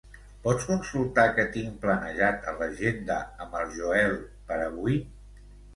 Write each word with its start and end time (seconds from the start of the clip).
Pots 0.45 0.63
consultar 0.69 1.25
què 1.35 1.45
tinc 1.57 1.77
planejat 1.85 2.49
a 2.53 2.57
l'agenda 2.63 3.21
amb 3.47 3.57
el 3.63 3.73
Joel 3.79 4.21
per 4.51 4.63
avui? 4.71 5.03